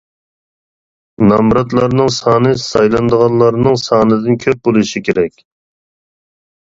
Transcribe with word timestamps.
نامزاتلارنىڭ 1.31 2.09
سانى 2.17 2.53
سايلىنىدىغانلارنىڭ 2.63 3.79
سانىدىن 3.85 4.41
كۆپ 4.47 4.67
بولۇشى 4.69 5.03
كېرەك. 5.11 5.49